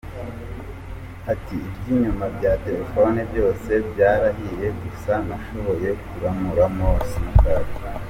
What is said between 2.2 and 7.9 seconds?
bya telefone byose byarahiye, gusa nashoboye kuramuramo simukadi.